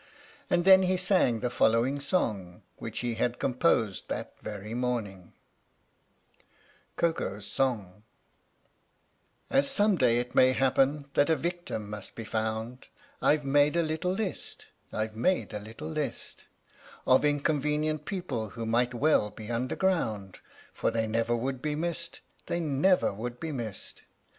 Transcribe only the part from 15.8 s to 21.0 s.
list Of inconvenient people who might well be underground, For